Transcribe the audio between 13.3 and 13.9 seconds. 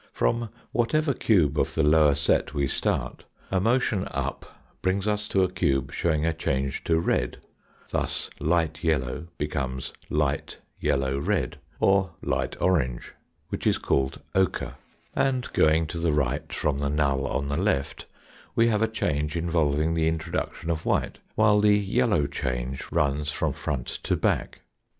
which is